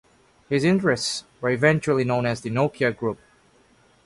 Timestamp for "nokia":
2.49-2.91